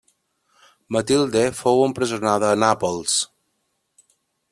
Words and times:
Matilde 0.95 1.43
fou 1.59 1.81
empresonada 1.87 2.49
a 2.55 2.59
Nàpols. 2.65 3.19